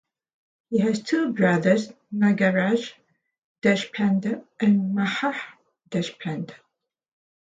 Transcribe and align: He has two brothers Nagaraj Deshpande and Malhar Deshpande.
He 0.71 0.79
has 0.79 1.03
two 1.03 1.31
brothers 1.31 1.93
Nagaraj 2.11 2.93
Deshpande 3.61 4.43
and 4.59 4.95
Malhar 4.95 5.35
Deshpande. 5.91 6.55